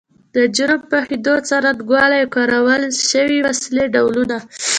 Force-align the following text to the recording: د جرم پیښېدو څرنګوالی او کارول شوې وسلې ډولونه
د 0.35 0.37
جرم 0.55 0.81
پیښېدو 0.91 1.33
څرنګوالی 1.49 2.19
او 2.23 2.29
کارول 2.35 2.83
شوې 3.09 3.37
وسلې 3.47 3.85
ډولونه 3.93 4.37